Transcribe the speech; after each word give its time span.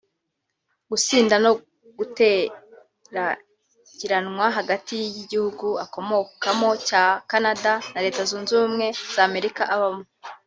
gusinda 0.89 1.35
no 1.43 1.51
guteragiranwa 1.97 4.45
hagati 4.57 4.91
y’igihugu 5.15 5.67
akomokamo 5.85 6.69
cya 6.87 7.03
Canada 7.31 7.71
na 7.93 7.99
leta 8.05 8.21
Zunze 8.29 8.51
ubumwe 8.55 8.87
za 9.13 9.21
Amerika 9.29 9.61
abamo 9.75 10.03